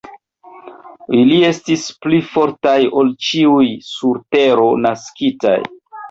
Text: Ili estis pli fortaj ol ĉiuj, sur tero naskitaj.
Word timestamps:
Ili 1.17 1.35
estis 1.49 1.83
pli 2.05 2.21
fortaj 2.29 2.73
ol 3.01 3.11
ĉiuj, 3.25 3.67
sur 3.89 4.23
tero 4.37 4.65
naskitaj. 4.87 5.55